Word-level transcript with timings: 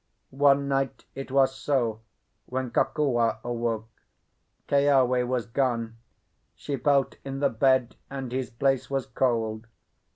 One 0.33 0.67
night 0.67 1.05
it 1.13 1.29
was 1.29 1.53
so 1.55 2.01
when 2.47 2.71
Kokua 2.71 3.37
awoke. 3.43 3.87
Keawe 4.67 5.27
was 5.27 5.45
gone. 5.45 5.97
She 6.55 6.75
felt 6.75 7.17
in 7.23 7.39
the 7.39 7.51
bed 7.51 7.97
and 8.09 8.31
his 8.31 8.49
place 8.49 8.89
was 8.89 9.05
cold. 9.05 9.67